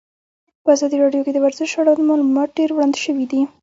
[0.63, 3.25] په ازادي راډیو کې د ورزش اړوند معلومات ډېر وړاندې شوي.